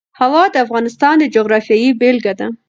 هوا 0.19 0.43
د 0.53 0.55
افغانستان 0.65 1.15
د 1.19 1.23
جغرافیې 1.35 1.89
بېلګه 1.99 2.33
ده. 2.39 2.47